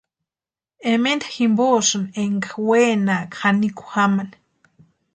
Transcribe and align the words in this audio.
Ementa 0.91 1.27
jimposïni 1.35 2.09
énka 2.23 2.51
wenakʼa 2.67 3.37
janikwa 3.39 3.83
jamani. 4.03 4.35